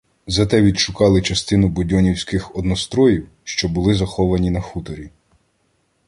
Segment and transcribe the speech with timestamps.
[0.27, 5.09] Зате відшукали частину будьонівських одностроїв, що були заховані на хуторі.